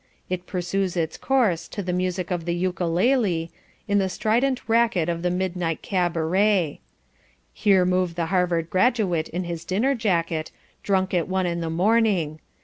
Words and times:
It 0.31 0.47
pursues 0.47 0.97
its 0.97 1.15
course 1.15 1.67
to 1.67 1.83
the 1.83 1.93
music 1.93 2.31
of 2.31 2.45
the 2.45 2.55
ukalele, 2.59 3.51
in 3.87 3.99
the 3.99 4.09
strident 4.09 4.67
racket 4.67 5.09
of 5.09 5.21
the 5.21 5.29
midnight 5.29 5.83
cabaret. 5.83 6.79
Here 7.53 7.85
move 7.85 8.15
the 8.15 8.25
Harvard 8.33 8.71
graduate 8.71 9.29
in 9.29 9.43
his 9.43 9.63
dinner 9.63 9.93
jacket, 9.93 10.51
drunk 10.81 11.13
at 11.13 11.27
one 11.27 11.45
in 11.45 11.61
the 11.61 11.69
morning. 11.69 12.39